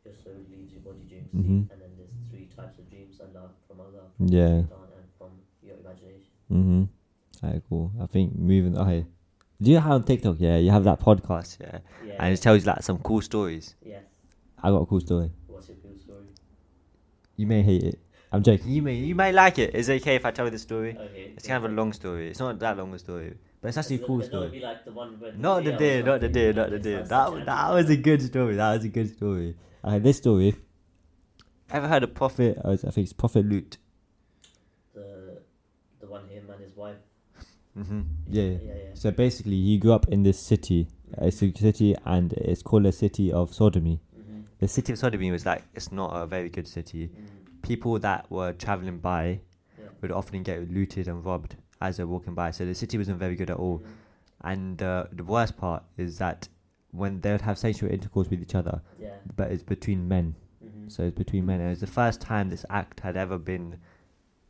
[0.05, 1.67] your soul leaves your body during Mhm.
[1.67, 4.63] sleep, and then there's three types of dreams: Allah, from Allah, from Yeah.
[4.63, 5.31] Shaitan, and from
[5.63, 6.31] your imagination.
[6.51, 6.85] Mm-hmm.
[7.45, 7.93] Alright, cool.
[8.01, 8.79] I think moving.
[8.79, 9.05] Okay.
[9.61, 10.37] Do you have on TikTok?
[10.39, 11.59] Yeah, you have that podcast.
[11.61, 12.17] Yeah, Yeah.
[12.25, 13.75] and it tells you like some cool stories.
[13.83, 14.05] yes.
[14.63, 15.33] I got a cool story.
[15.49, 16.27] What's your cool story?
[17.37, 17.99] You may hate it.
[18.33, 18.69] I'm joking.
[18.71, 19.75] You may you may like it.
[19.75, 20.97] Is it okay if I tell you the story?
[20.99, 21.33] Okay.
[21.37, 22.29] It's kind of a long story.
[22.31, 24.61] It's not that long a story, but it's actually a cool But no, it'd story.
[24.61, 27.03] like the Not the deer deer, not the jumping, deer, not the it's deer.
[27.05, 28.57] That that an- was a good story.
[28.57, 29.57] That was a good story.
[29.85, 30.55] Okay, this story.
[31.71, 32.59] Ever heard of Prophet?
[32.65, 33.79] uh, I think it's Prophet Lut.
[34.95, 35.39] the
[36.01, 36.97] the one him and his wife.
[37.79, 38.01] Mm-hmm.
[38.29, 38.43] Yeah.
[38.43, 38.75] Yeah, yeah.
[38.95, 40.89] So basically, he grew up in this city.
[41.17, 44.01] Uh, It's a city, and it's called a city of sodomy.
[44.19, 44.41] Mm-hmm.
[44.59, 47.09] The city of sodomy was like it's not a very good city.
[47.09, 47.27] Mm.
[47.67, 49.41] People that were traveling by
[49.79, 49.87] Yeah.
[50.01, 52.51] would often get looted and robbed, as they're walking by.
[52.53, 53.81] So the city wasn't very good at all.
[53.81, 53.87] Mhm.
[54.43, 56.49] And uh, the worst part is that
[56.93, 59.17] when they would have sexual intercourse with each other, Yeah.
[59.35, 60.37] but it's between men.
[60.65, 60.91] Mhm.
[60.93, 61.61] So it's between men.
[61.61, 63.79] And was the first time this act had ever been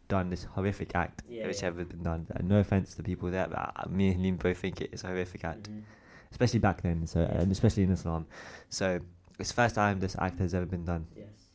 [0.09, 1.69] done, this horrific act, Yeah, which yeah.
[1.69, 2.27] ever been done.
[2.37, 4.91] And no offense to the people there, but uh, me and Liam both think it
[4.93, 5.83] is a horrific act, Mhm.
[6.31, 7.07] especially back then.
[7.07, 7.41] So Yeah.
[7.41, 8.27] and especially in Islam.
[8.69, 9.01] So
[9.39, 11.07] it's the first time this act has ever been done.
[11.17, 11.46] Yes.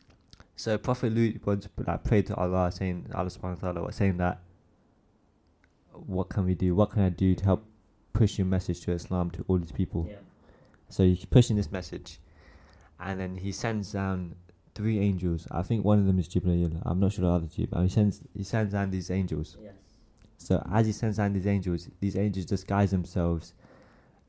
[0.61, 4.17] So Prophet Lut once like prayed to Allah, saying Allah Subhanahu wa Taala was saying
[4.17, 4.41] that,
[5.91, 6.75] what can we do?
[6.75, 7.65] What can I do to help
[8.13, 10.05] push your message to Islam to all these people?
[10.07, 10.17] Yeah.
[10.87, 12.19] So he's pushing this message,
[12.99, 14.35] and then he sends down
[14.75, 15.47] three angels.
[15.49, 16.79] I think one of them is Jibreel.
[16.85, 17.65] I'm not sure the other two.
[17.65, 19.57] But he sends he sends down these angels.
[19.59, 19.73] Yes.
[20.37, 23.55] So as he sends down these angels, these angels disguise themselves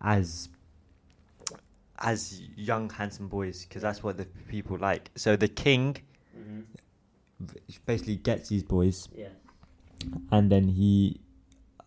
[0.01, 0.49] as
[1.99, 5.11] as young handsome boys because that's what the people like.
[5.14, 5.99] So the king
[6.43, 6.65] Mhm.
[7.87, 9.29] basically gets these boys, Yeah.
[10.31, 11.21] and then he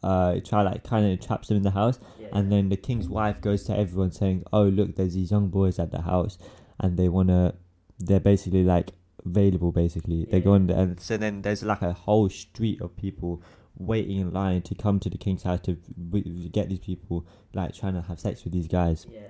[0.03, 1.99] uh try like kind of traps them in the house.
[2.19, 2.27] Yeah.
[2.33, 5.79] And then the king's wife goes to everyone saying, "Oh, look, there's these young boys
[5.79, 6.37] at the house,
[6.79, 7.55] and they wanna,
[7.99, 8.91] they're basically like
[9.25, 9.71] available.
[9.71, 10.55] Basically, they go Yeah.
[10.57, 13.41] in there, and so then there's like a whole street of people
[13.77, 15.75] waiting in line to come to the king's house to
[16.11, 19.05] w- get these people like trying to have sex with these guys.
[19.09, 19.27] Yeah.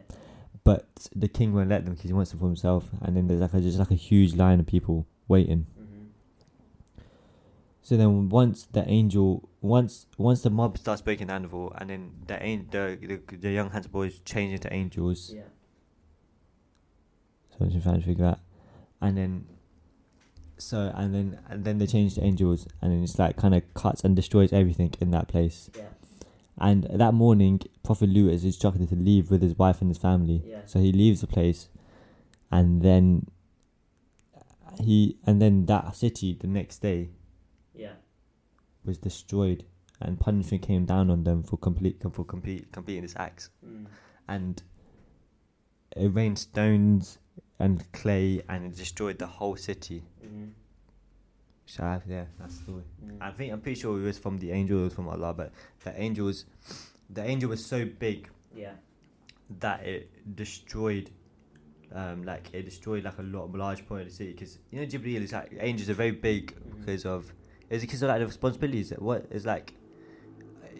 [0.63, 2.89] But the king won't let them because he wants them for himself.
[3.01, 5.65] And then there's like a, just like a huge line of people waiting.
[5.79, 6.07] Mhm.
[7.81, 12.41] So then once the angel, once once the mob starts breaking animal, and then the
[12.41, 12.97] an- the
[13.29, 15.31] the, the young handsome boys change into angels.
[15.35, 15.43] Yeah.
[17.51, 18.39] So I'm just trying to figure out.
[19.01, 19.45] And then,
[20.57, 23.61] so and then and then they change to angels, and then it's like kind of
[23.73, 25.69] cuts and destroys everything in that place.
[25.75, 25.89] Yeah.
[26.57, 30.41] And that morning, Prophet Lut is instructed to leave with his wife and his family.
[30.45, 30.61] Yeah.
[30.65, 31.69] So he leaves the place,
[32.49, 33.27] and then
[34.79, 37.09] he and then that city the next day
[37.73, 37.93] Yeah.
[38.83, 39.65] was destroyed,
[40.01, 43.49] and punishment came down on them for complete for complete completing this act.
[43.65, 43.85] Mm.
[44.27, 44.63] and
[45.95, 47.19] it rained stones
[47.59, 50.03] and clay and it destroyed the whole city.
[50.23, 50.51] Mhm.
[51.67, 52.83] So I yeah, that's the story.
[53.03, 53.17] Mm.
[53.21, 55.51] I think I'm pretty sure it was from the angel, it was from Allah, but
[55.83, 56.45] the angels,
[57.09, 58.75] the angel was so big Yeah.
[59.59, 61.11] that it destroyed,
[61.93, 64.31] um, like it destroyed like a lot, a large point of the city.
[64.33, 66.79] Because you know Jibreel is like angels are very big Mhm.
[66.79, 67.31] because of
[67.69, 68.89] is it because of like the responsibilities?
[68.89, 69.73] That What is like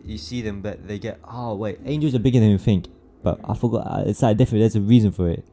[0.03, 2.87] you see them, but they get oh wait, angels are bigger than you think.
[3.23, 3.87] But I forgot.
[3.87, 4.61] uh, It's like different.
[4.61, 5.43] There's a reason for it.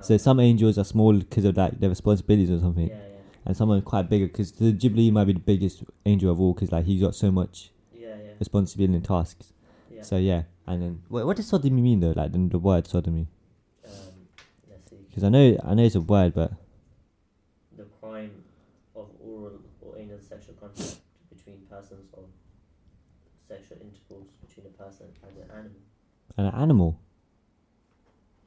[0.00, 2.94] So some angels are small because of like their responsibilities or something, Yeah.
[2.94, 3.18] Yeah.
[3.46, 6.54] and some are quite bigger because the Jibreel might be the biggest angel of all
[6.54, 8.08] because like he's got so much Yeah.
[8.08, 8.32] Yeah.
[8.38, 9.52] responsibility and tasks.
[9.94, 10.02] Yeah.
[10.02, 12.14] So yeah, and then wait, what does sodomy mean though?
[12.16, 13.28] Like the, the word sodomy?
[15.20, 15.24] Let's see.
[15.24, 16.52] Because I know I know it's a word, but
[17.76, 18.44] The crime
[18.96, 21.00] of oral or anal sexual contact
[21.34, 22.24] between persons or
[23.48, 25.80] sexual intercourse between a person and an animal.
[26.36, 27.00] an animal.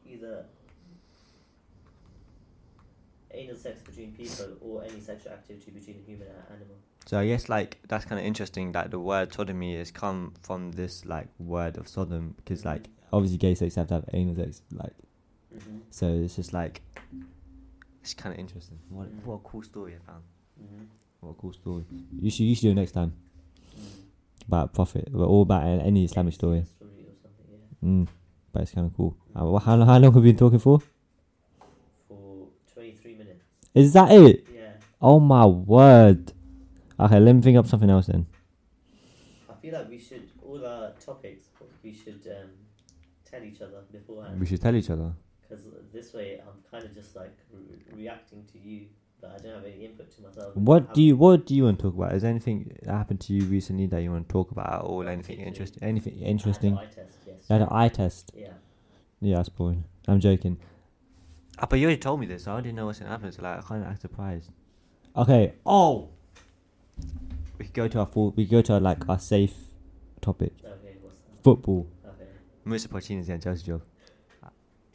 [0.07, 0.45] Either
[3.31, 6.75] anal sex between people or any sexual activity between a human and an animal.
[7.05, 10.71] So I guess like that's kind of interesting that the word sodomy has come from
[10.71, 14.62] this like word of Sodom because like obviously gay sex have to have anal sex
[14.71, 14.93] like
[15.56, 15.78] Mm-hmm.
[15.92, 16.82] so it's just like
[18.02, 18.80] it's kind of interesting.
[18.89, 19.26] What Mm.
[19.26, 20.24] what a cool story I found.
[20.62, 20.84] Mm-hmm.
[21.22, 21.86] What a cool story.
[22.20, 23.13] You should you should do it next time
[23.78, 24.48] Mm.
[24.48, 26.66] about prophet or all about any Islamic story.
[26.82, 27.89] Yeah.
[27.89, 28.08] Mm.
[28.52, 29.16] But it's kind of cool.
[29.36, 30.80] Uh, wha- how, how long have we been talking for?
[32.08, 33.44] For 23 minutes.
[33.74, 34.46] Is that it?
[34.54, 34.74] Yeah.
[35.02, 36.32] Oh my word.
[37.00, 38.26] Okay, let me think up something else then.
[39.50, 41.48] I feel like we should, all our topics,
[41.84, 42.50] we should um,
[43.26, 44.39] tell each other beforehand.
[44.39, 45.13] We should tell each other.
[45.54, 48.88] Because this way I'm kind of just like re- reacting to you,
[49.22, 50.56] but I don't have any input to myself.
[50.56, 52.13] What do you What do you want to talk about?
[52.13, 55.04] Is there anything that happened to you recently that you want to talk about, or
[55.04, 55.84] Not anything interesting?
[55.84, 56.74] Anything I had interesting?
[56.74, 57.36] an eye test, yes.
[57.48, 58.32] You had an eye test.
[58.36, 58.48] Yeah.
[59.22, 59.84] Yeah, that's boring.
[60.08, 60.58] I'm joking.
[61.60, 62.46] Ah, but you already told me this.
[62.46, 63.32] So I didn't know what's gonna happen.
[63.32, 64.50] So like, I kind of act surprised.
[65.16, 65.54] Okay.
[65.66, 66.10] Oh.
[67.60, 68.32] We could go to our full.
[68.32, 69.54] We could go to our, like our safe
[70.20, 70.54] topic.
[70.66, 71.44] Okay, what's that?
[71.44, 71.88] Football.
[72.06, 72.30] Okay.
[72.66, 73.84] Musa Pochettino's getting Chelsea job.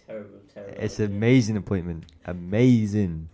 [0.07, 0.85] Terrible, terrible.
[0.85, 2.05] It's an amazing appointment.
[2.27, 3.29] Amazing.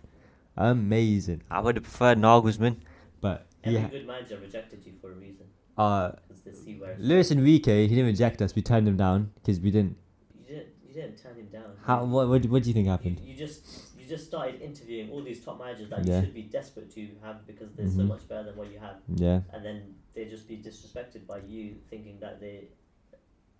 [0.57, 1.41] Amazing.
[1.49, 2.77] I would have preferred Nagelsmann,
[3.21, 3.87] but Every yeah.
[3.89, 5.45] good manager rejected you for a reason.
[5.77, 6.79] Uh, Because they see.
[6.99, 8.55] Luis Enrique, he didn't reject us.
[8.55, 9.97] We turned him down because we didn't.
[10.39, 11.71] You didn't, you didn't turn him down.
[11.85, 12.05] How?
[12.05, 12.29] What?
[12.29, 13.19] What, do- what do you think happened?
[13.19, 13.65] you just
[13.99, 16.19] you just started interviewing all these top managers that Yeah.
[16.19, 18.07] you should be desperate to have because they're so Mhm.
[18.07, 19.41] much better than what you have, Yeah.
[19.51, 22.67] and then they just be disrespected by you, thinking that they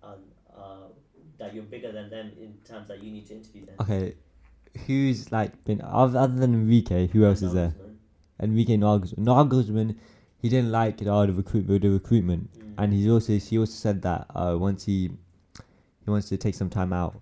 [0.05, 0.17] are
[0.57, 0.87] uh,
[1.39, 3.75] that you're bigger than them in terms that you need to interview them.
[3.81, 4.15] Okay.
[4.87, 7.07] Who's like been other than Enrique?
[7.07, 7.73] Who else is there?
[7.77, 8.43] Nagelsmann.
[8.43, 9.25] Enrique Nagelsmann.
[9.25, 9.95] Nagelsmann,
[10.41, 12.73] he didn't like oh, the recruit the recruitment, Mm.
[12.83, 15.11] and he's also he also said that uh, once he
[16.03, 17.15] he wants to take some time out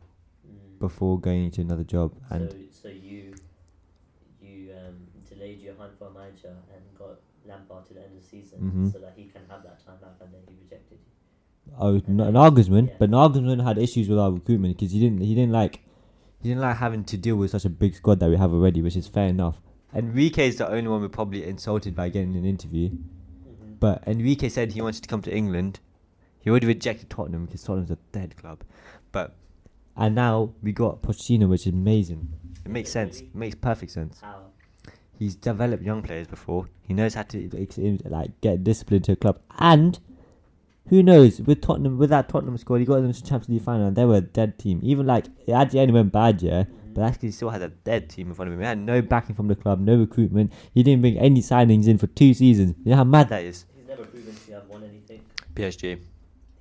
[0.47, 0.79] Mm.
[0.79, 3.33] before going into another job, and so, so you
[4.41, 4.97] you um,
[5.29, 8.59] delayed your hunt for a manager and got Lampard to the end of the season
[8.59, 8.91] Mhm.
[8.91, 10.55] so that he can have that time out, and then he.
[11.79, 12.93] Oh Nagelsmann, Yeah.
[12.99, 15.81] but Nagelsmann had issues with our recruitment because he didn't he didn't like
[16.41, 18.81] he didn't like having to deal with such a big squad that we have already,
[18.81, 19.61] which is fair enough.
[19.95, 22.89] Enrique is the only one we probably insulted by getting an interview.
[22.89, 23.73] Mm-hmm.
[23.79, 25.79] But Enrique said he wanted to come to England.
[26.39, 28.63] He already rejected Tottenham because Tottenham's a dead club.
[29.11, 29.35] But
[29.95, 32.33] and now we got Pochettino, which is amazing.
[32.65, 33.21] It makes sense.
[33.21, 34.19] It makes perfect sense.
[34.21, 34.41] How?
[35.17, 36.67] He's developed young players before.
[36.81, 39.39] He knows how to like get discipline to a club.
[39.59, 39.99] And
[40.89, 43.87] who knows with Tottenham with that Tottenham squad, he got them to Champions League final
[43.87, 44.79] and they were a dead team.
[44.83, 46.65] Even like at the end it went bad, yeah.
[46.93, 48.59] But actually, he still had a dead team in front of him.
[48.59, 50.53] He had no backing from the club, no recruitment.
[50.75, 52.75] He didn't bring any signings in for two seasons.
[52.83, 53.65] You know how mad that is.
[53.75, 55.21] He's never proven to have won anything.
[55.55, 55.99] PSG.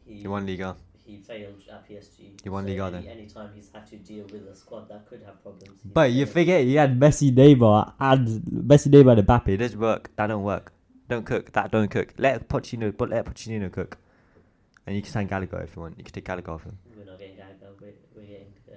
[0.07, 0.75] He, He won Liga.
[1.05, 2.41] he failed at PSG.
[2.43, 3.07] He won so Liga any, then.
[3.19, 5.81] Any time he's had to deal with a squad that could have problems.
[5.83, 6.33] he's But you failed.
[6.33, 8.27] forget he had Messi, Neymar, and
[8.69, 9.49] Messi, Neymar, and Mbappe.
[9.49, 10.11] It doesn't work.
[10.17, 10.73] That don't work.
[11.11, 11.53] Don't cook.
[11.53, 12.15] That don't cook.
[12.17, 13.99] Let Pochettino, but let Pochettino cook.
[14.87, 15.97] And you can sign Gallagher if you want.
[15.99, 16.77] You can take Gallagher off him.
[16.97, 17.57] We're not getting Gallagher.
[17.81, 18.53] We're, we're getting.
[18.71, 18.77] Um,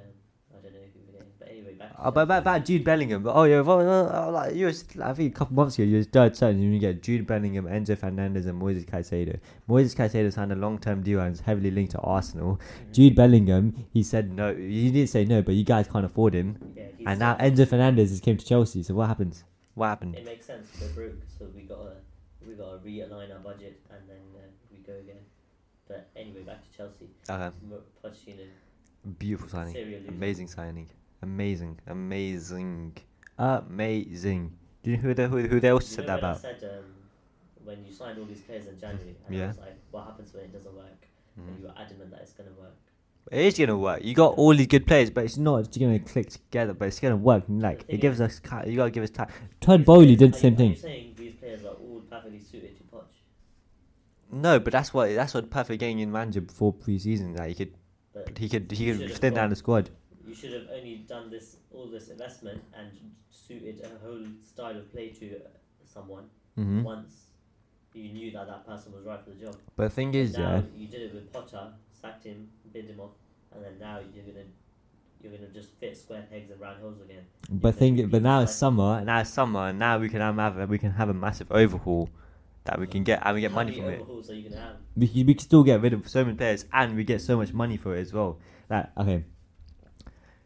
[0.54, 1.28] I don't know who we're getting.
[1.40, 1.94] But anyway, back.
[1.98, 2.42] Oh, but about, Chelsea.
[2.42, 3.24] about Jude Bellingham.
[3.24, 5.98] But oh yeah, well, uh, like you was, I think a couple months ago you
[5.98, 9.40] was dead certain you get Jude Bellingham, Enzo Fernandez, and Moises Caicedo.
[9.68, 12.60] Moises Caicedo signed a long-term deal and is heavily linked to Arsenal.
[12.90, 12.94] Mhm.
[12.94, 14.54] Jude Bellingham, he said no.
[14.54, 16.74] He didn't say no, but you guys can't afford him.
[16.76, 18.84] Yeah, And now Enzo Fernandez has came to Chelsea.
[18.84, 19.44] So what happens?
[19.74, 20.16] What happened?
[20.16, 20.68] It makes sense.
[20.80, 21.96] We're broke, so we gotta
[22.48, 24.42] we gotta realign our budget and then uh,
[24.72, 25.18] we go again.
[25.88, 27.10] But anyway, back to Chelsea.
[27.30, 27.44] Okay.
[27.44, 28.48] M- Pochettino,
[29.20, 30.06] Beautiful signing.
[30.08, 30.90] Amazing signing.
[31.22, 31.80] Amazing.
[31.88, 32.98] Amazing.
[33.38, 34.52] Amazing.
[34.84, 36.38] Do you know who they, who, who they also You said know that when about?
[36.38, 36.86] I said um,
[37.64, 39.44] when you signed all these players in January, and Yeah.
[39.46, 41.08] I was like, what happens when it doesn't work?
[41.38, 41.60] And Mm.
[41.60, 42.76] you were adamant that it's gonna work.
[43.32, 44.04] It is gonna work.
[44.06, 46.74] You got all these good players, but it's not just gonna click together.
[46.74, 47.44] But it's gonna work.
[47.50, 48.68] Like it gives is- us.
[48.68, 49.30] You gotta give us time.
[49.60, 50.70] Todd These Boehly did the same you, Are thing.
[50.72, 52.85] you saying these players are all perfectly suited to Poch?
[54.36, 57.34] No, but that's what that's what perfect getting in manager before pre-season.
[57.34, 57.74] That he could
[58.14, 59.90] But he could he could thin down the squad.
[60.28, 62.90] you should have only done this all this investment and
[63.30, 65.40] suited a whole style of play to
[65.86, 67.28] someone hmm once
[67.94, 69.56] you knew that that person was right for the job.
[69.78, 71.72] But the thing is, now yeah, you did it with Potter,
[72.02, 73.12] sacked him, bid him off,
[73.54, 74.48] and then now you're gonna
[75.22, 77.24] you're gonna just fit square pegs and round holes again.
[77.50, 79.02] but thing but now it's summer.
[79.06, 79.68] Now it's summer.
[79.68, 82.10] and Now we can have we can have a massive overhaul
[82.66, 84.06] that we can get and we get money from it.
[84.96, 87.38] we can, we can still get rid of so many players and we get so
[87.38, 88.40] much money for it as well.
[88.70, 89.24] Like okay,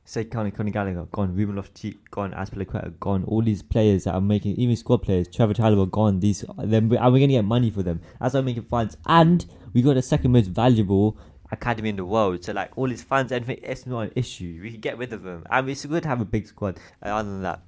[0.03, 3.23] say Connie Connie Gallagher gone, Ruben Loftus-Cheek gone, Azpilicueta gone.
[3.25, 6.19] All these players that are making even squad players, Trevoh Chalobah gone.
[6.19, 8.01] These then we, and we're gonna get money for them.
[8.19, 11.17] That's why I'm making funds and we got the second most valuable
[11.51, 12.43] academy in the world.
[12.43, 14.59] So like all these funds, anything, it's not an issue.
[14.61, 16.79] We can get rid of them, and it's good to have a big squad.
[17.01, 17.61] Other than that,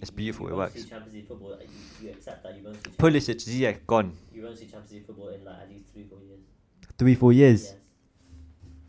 [0.00, 0.84] It's beautiful, You it works.
[0.84, 1.58] Champions League football.
[1.60, 2.90] you, you accept that you won't see.
[2.92, 4.16] Pulisic, Ziyech, gone.
[4.32, 6.40] You won't see Champions League football in like at least three, four years.
[6.98, 7.62] Three, four years.
[7.64, 7.74] Yes.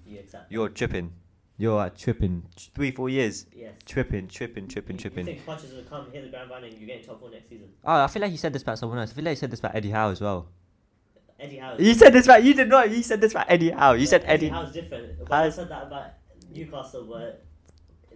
[0.06, 0.52] You accept.
[0.52, 1.14] You're tripping.
[1.58, 2.44] You're uh, tripping.
[2.76, 3.44] Three four years.
[3.46, 3.58] that.
[3.58, 3.74] Yes.
[3.86, 5.28] Tripping, tripping, tripping, You, tripping.
[5.28, 6.72] you think Poch is gonna come hit the ground running?
[6.78, 7.70] You're getting top four next season.
[7.86, 9.12] Oh, I feel like you said this about someone else.
[9.12, 10.48] I feel like you said this about Eddie Howe as well.
[11.40, 11.76] Eddie Howe.
[11.78, 12.90] You said this about you did not.
[12.90, 13.94] You said this about Eddie Howe.
[13.94, 14.50] You said Eddie.
[14.50, 15.20] Howe's different.
[15.20, 16.06] But I said that about
[16.54, 17.36] Newcastle were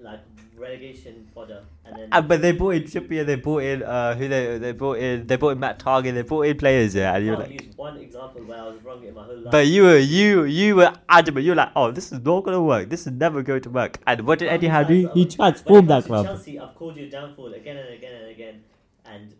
[0.01, 0.19] like
[0.57, 3.25] relegation fodder, and then Uh, but they brought in Trippier.
[3.25, 5.27] They brought in uh, who they they brought in.
[5.27, 6.13] They brought in Matt Targett.
[6.15, 6.95] They brought in players.
[6.95, 9.37] Yeah, and you were like, use one example where I was wrong in my whole
[9.37, 9.51] life.
[9.51, 11.45] but you were you you were adamant.
[11.45, 12.89] You were like, oh, this is not gonna work.
[12.89, 13.99] This is never going to work.
[14.07, 15.03] And what did Eddie many Howe do?
[15.03, 16.25] times He transformed when that it comes to club.
[16.37, 18.63] Chelsea, I've called you downfall again and again and again,
[19.05, 19.33] and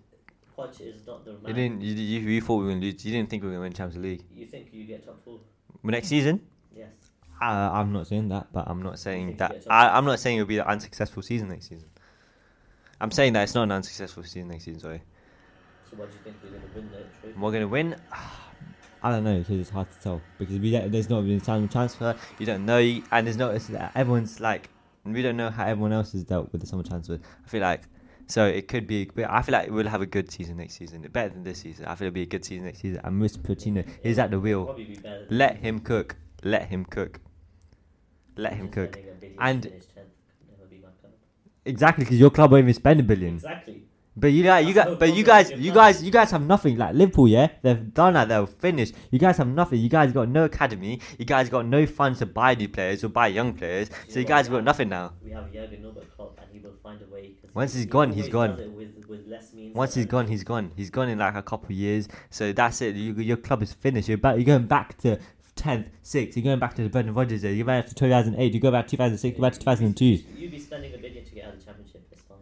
[0.57, 1.41] Poch is not the man.
[1.47, 1.81] You didn't.
[1.81, 3.03] You, you, you thought we were gonna lose.
[3.05, 5.39] You didn't think we were gonna win Champions League You think you get top four?
[5.83, 6.41] next season.
[7.41, 9.63] Uh, I'm not saying that, but I'm not saying that.
[9.69, 11.89] I, I'm not saying it'll be an unsuccessful season next season.
[12.99, 14.79] I'm saying that it's not an unsuccessful season next season.
[14.79, 15.01] Sorry.
[15.89, 17.39] So what do you think we're gonna win the trophy?
[17.39, 17.95] We're gonna win.
[19.03, 21.67] I don't know because it's hard to tell because we don't, there's not been time
[21.69, 22.15] transfer.
[22.39, 23.51] You don't know, and there's no.
[23.51, 24.69] It's, everyone's like
[25.05, 27.19] we don't know how everyone else has dealt with the summer transfer.
[27.45, 27.83] I feel like
[28.27, 29.09] so it could be.
[29.27, 31.85] I feel like we'll have a good season next season, better than this season.
[31.85, 32.99] I feel it'll be a good season next season.
[33.03, 33.37] And Mr.
[33.37, 34.77] Pochettino is at the wheel.
[35.29, 36.17] Let him cook.
[36.43, 37.19] Let him cook.
[38.37, 38.95] Let him cook.
[38.95, 41.13] letting a Billy And- finish 10th could never be my club.
[41.65, 43.35] Exactly, because your club won't even spend a billion.
[43.35, 43.83] Exactly.
[44.19, 46.75] But you guys, you That's no but you guys, you guys, you guys have nothing.
[46.75, 48.27] Like Liverpool, yeah, they've done that.
[48.27, 48.95] They're finished.
[49.11, 49.79] You guys have nothing.
[49.79, 50.99] You guys got no academy.
[51.19, 53.91] You guys got no funds to buy new players or buy young players.
[54.09, 54.57] So you guys what?
[54.57, 55.13] got nothing now.
[55.23, 57.33] We have Jurgen Klopp, and he will find a way.
[57.53, 58.57] Once he's You gone, he's gone.
[58.75, 60.71] With, with Once he's gone, he's gone.
[60.75, 62.07] He's gone in like a couple of years.
[62.31, 62.95] So that's it.
[62.95, 64.07] You, your club is finished.
[64.09, 64.37] You're back.
[64.37, 65.19] You're going back to
[65.57, 66.37] tenth, sixth.
[66.37, 67.41] You're going back to the Brendan Rodgers.
[67.41, 67.57] days.
[67.57, 68.53] You're back to 2008.
[68.53, 69.37] You go back to 2006.
[69.37, 70.05] You're back to 2002.
[70.05, 72.07] You'd be spending a billion to get out of the championship.
[72.11, 72.37] It's fine.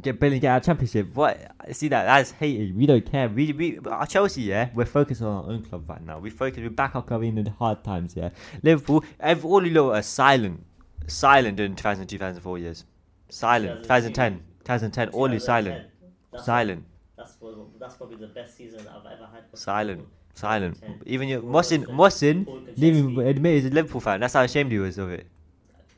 [0.00, 1.14] Get Billy get out of championship.
[1.14, 1.38] What?
[1.72, 2.04] See that?
[2.04, 2.76] That's hated.
[2.76, 3.28] We don't care.
[3.28, 4.42] We we uh, Chelsea.
[4.42, 6.18] Yeah, we're focused on our own club right now.
[6.18, 6.60] We focus.
[6.60, 8.16] We back our club in the hard times.
[8.16, 8.30] Yeah,
[8.62, 9.04] Liverpool.
[9.20, 10.64] Every, all you lot are silent,
[11.06, 12.84] silent in 2000, 2004 years.
[13.28, 13.82] Silent.
[13.82, 15.08] 2010, 2010.
[15.10, 15.74] All is silent.
[15.76, 15.90] 2010,
[16.32, 16.84] that's Silent.
[17.16, 19.44] That's what, that's probably the best season I've ever had.
[19.58, 20.00] Silent.
[20.00, 20.21] Liverpool.
[20.34, 20.74] Silent.
[20.76, 21.02] 2010.
[21.12, 24.20] Even your Paul Mohsin, Konchesky- Mohsin, Paul even admit he's a Liverpool fan.
[24.20, 25.26] That's how ashamed he was of it.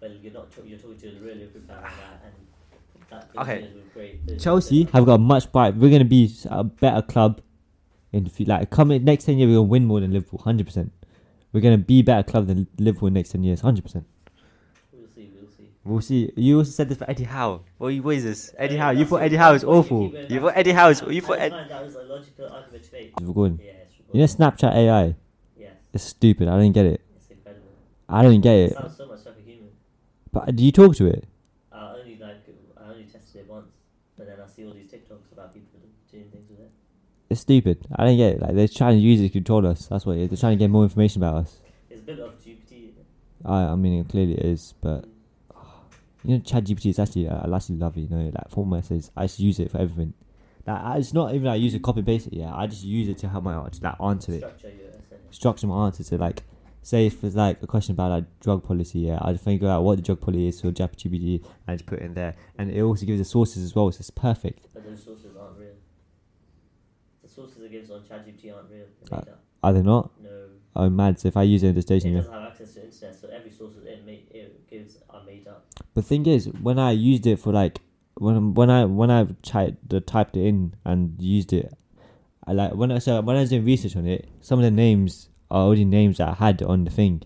[0.00, 0.48] Well, you're not.
[0.64, 1.92] You're talking to a real Liverpool fan like
[3.10, 3.60] that, that Okay.
[3.60, 4.38] those years were great.
[4.40, 5.76] Chelsea uh, have got much bright.
[5.76, 7.40] We're gonna be a better club
[8.12, 9.48] in the fu- like coming next ten years.
[9.48, 10.92] We're gonna win more than Liverpool, hundred percent.
[11.52, 14.04] We're gonna be a better club than Liverpool in next ten years, hundred percent.
[14.92, 15.30] We'll see.
[15.40, 15.70] We'll see.
[15.84, 16.32] We'll see.
[16.36, 17.60] You also said this for Eddie Howe.
[17.78, 18.54] What, you- what is this?
[18.58, 18.90] Eddie Yeah, Howe.
[18.90, 20.14] You thought Eddie Howe is that's what you awful.
[20.28, 20.52] You thought.
[20.56, 21.02] Eddie Howe is.
[21.08, 21.38] You thought.
[21.38, 23.20] Ed- that was a logical argument to make.
[23.20, 23.60] We're going.
[23.62, 23.83] Yeah, it's
[24.14, 25.16] You know Snapchat AI.
[25.58, 26.46] Yes, It's stupid.
[26.46, 27.00] I don't get it.
[27.16, 27.66] it's incredible.
[28.08, 28.78] I don't get It it.
[28.78, 29.70] sounds so much like a human.
[30.32, 31.24] But do you talk to it?
[31.72, 32.46] I only like
[32.78, 33.72] I only tested it once,
[34.16, 35.80] but then I see all these TikToks about people
[36.12, 36.70] doing things with it.
[37.28, 37.84] It's stupid.
[37.96, 38.40] I don't get it.
[38.40, 39.86] Like they're trying to use it to control us.
[39.88, 40.28] That's what it is.
[40.30, 41.56] They're trying to get more information about us.
[41.90, 42.90] It's a bit of GPT.
[43.44, 45.10] I, I mean, it clearly is, but Mm.
[46.26, 48.02] You know, ChatGPT is actually uh, I actually love it.
[48.02, 50.14] You know, like for my essays, I just use it for everything.
[50.66, 52.34] Like it's not even I use it copy paste it.
[52.34, 54.92] Yeah, I just use it to help my to like answer it, Structure your
[55.30, 56.42] structure my answer to like.
[56.82, 59.84] Say if it's like a question about like drug policy, yeah, I just figure out
[59.84, 62.82] what the drug policy is for ChatGPT and just put it in there, and it
[62.82, 64.68] also gives the sources as well, so it's perfect.
[64.74, 65.72] But those sources aren't real.
[67.22, 68.84] The sources it gives on ChatGPT aren't real.
[69.10, 69.44] Uh, They're made up.
[69.62, 70.10] Are they not?
[70.22, 70.30] No.
[70.76, 71.18] Oh, mad.
[71.18, 72.18] So if I use it in the station, yeah.
[72.18, 75.64] doesn't have access to internet, so every source it, made, it gives are made up.
[75.94, 77.80] The thing is, when I used it for like
[78.16, 81.72] when when I when I typed the typed it in and used it,
[82.46, 84.70] I like when I so when I was doing research on it, some of the
[84.70, 87.22] names are already names that I had on the thing,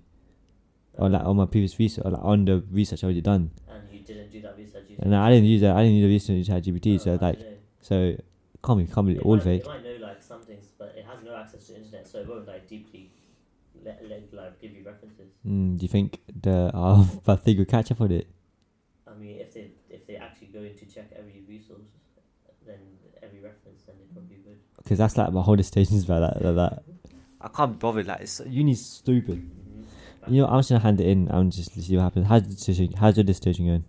[0.94, 3.82] or like on my previous research, or like on the research I already done, And
[3.92, 4.84] you didn't do that research.
[5.00, 5.76] And I didn't use that.
[5.76, 7.38] I didn't use the research in ChatGPT, Oh, so I like
[7.80, 8.16] so
[8.64, 9.64] can't be can't be It all might, fake.
[9.66, 12.26] It might know like some things, but it has no access to internet, so it
[12.26, 13.10] won't like deeply
[13.84, 15.30] let, let like give you references.
[15.46, 18.26] Mm, do you think the uh, but thing will catch up on it?
[19.06, 21.88] I mean, if they if they actually go in to check every resource,
[22.66, 22.78] then
[23.22, 24.58] every reference, then they probably would.
[24.88, 26.42] Because that's like my whole dissertation is about that.
[26.42, 26.82] Like that.
[27.42, 28.06] I can't be bothered.
[28.06, 29.36] Like it's, uni's stupid.
[29.36, 30.32] Mm-hmm.
[30.32, 32.26] You know, I'm just gonna hand it in and just see what happens.
[32.26, 32.94] How's the dissertation?
[32.96, 33.84] How's your dissertation going?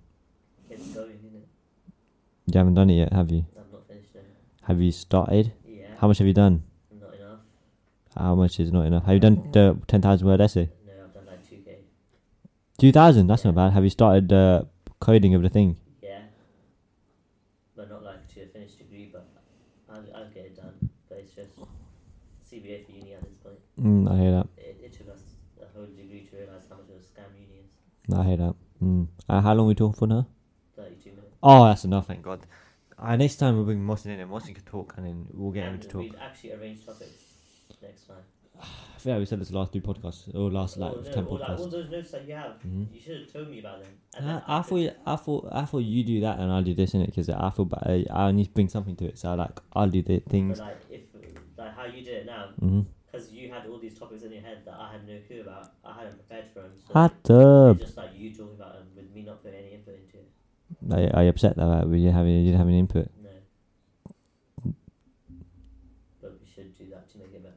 [0.70, 1.46] It's going, innit?
[2.48, 3.46] You haven't done it yet, have you?
[3.56, 4.26] I'm not finished yet.
[4.64, 5.54] Have you started?
[5.66, 5.86] Yeah.
[6.00, 6.64] How much have you done?
[7.00, 7.40] Not enough.
[8.18, 9.06] How much is not enough?
[9.06, 10.70] Have you done the ten thousand word essay?
[10.86, 11.78] No, I've done like two k.
[12.78, 13.28] Two thousand.
[13.28, 13.72] That's not bad.
[13.72, 14.68] Have you started the
[15.00, 15.78] coding of the thing?
[16.04, 16.24] Yeah.
[17.74, 19.26] But not like to a finished degree, but
[19.92, 20.90] I'll, I'll get it done.
[21.08, 21.56] But it's just
[22.50, 23.60] CBA for uni at this point.
[23.82, 24.48] Mm, I hear that.
[24.58, 25.22] It, it took us
[25.62, 28.18] a whole degree to realise how much of a scam uni is.
[28.18, 28.56] I hear that.
[28.84, 29.08] Mm.
[29.28, 30.28] Uh, how long are we talking for now?
[30.76, 31.36] 32 minutes.
[31.44, 32.08] Oh, that's enough.
[32.08, 32.46] Thank God.
[32.98, 35.66] Uh, next time we'll bring Mohsin in and Mohsin can talk and then we'll get
[35.66, 36.02] him to talk.
[36.02, 37.24] we'd actually arranged topics
[37.82, 38.18] next time.
[38.62, 41.24] I feel like we said this last two podcasts or last like oh, no, ten
[41.26, 41.72] like, all podcasts.
[41.72, 42.94] those notes that you have, Mhm.
[42.94, 43.92] you should have told me about them.
[44.18, 46.74] And then I could- thought I thought I thought you do that and I'll do
[46.74, 49.18] this in it because I feel but I, I need to bring something to it.
[49.18, 50.60] So like I'll do the But things.
[50.60, 51.02] like, if
[51.58, 52.82] like how you did it now, Mm-hmm.
[53.10, 55.72] because you had all these topics in your head that I had no clue about,
[55.86, 56.72] I hadn't prepared for them.
[56.76, 56.94] So
[57.24, 57.80] tub.
[57.80, 60.30] just like you talking about them with me not putting any input into it.
[61.14, 63.10] Are, are you upset that we didn't have any, you didn't have any input?
[63.24, 63.30] No.
[66.22, 67.56] But we should do that to make it better.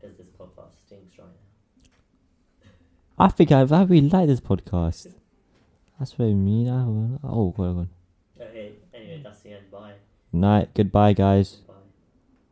[0.00, 2.70] Because this podcast stinks right now.
[3.22, 5.06] I think I, I really like this podcast.
[5.96, 6.68] That's what I mean.
[6.68, 6.82] I,
[7.24, 7.88] oh, go on.
[8.40, 9.70] Okay, anyway, that's the end.
[9.70, 9.92] Bye.
[10.32, 10.74] Night.
[10.74, 11.58] Goodbye, guys.